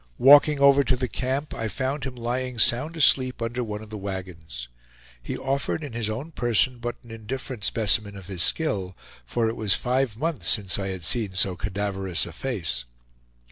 [0.17, 3.99] Walking over to the camp, I found him lying sound asleep under one of the
[3.99, 4.67] wagons.
[5.21, 9.55] He offered in his own person but an indifferent specimen of his skill, for it
[9.55, 12.85] was five months since I had seen so cadaverous a face.